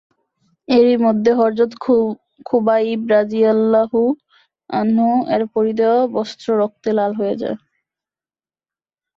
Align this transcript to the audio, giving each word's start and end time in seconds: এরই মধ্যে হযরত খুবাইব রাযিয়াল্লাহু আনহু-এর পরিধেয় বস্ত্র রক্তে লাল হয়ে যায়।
এরই 0.67 0.97
মধ্যে 0.97 1.31
হযরত 1.41 1.71
খুবাইব 2.45 2.99
রাযিয়াল্লাহু 3.11 4.01
আনহু-এর 4.69 5.43
পরিধেয় 5.53 5.99
বস্ত্র 6.15 6.47
রক্তে 6.61 6.89
লাল 6.97 7.11
হয়ে 7.19 7.35
যায়। 7.41 7.57